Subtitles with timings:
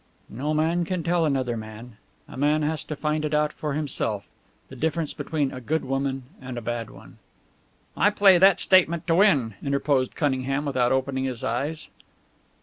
[0.31, 1.97] "No man can tell another man;
[2.27, 4.25] a man has to find it out for himself
[4.67, 7.19] the difference between a good woman and a bad one."
[7.95, 11.89] "I play that statement to win," interposed Cunningham without opening his eyes.